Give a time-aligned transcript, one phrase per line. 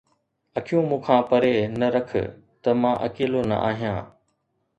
[0.57, 2.11] اکيون مون کان پري نه رک
[2.61, 4.01] ته مان اڪيلو نه آهيان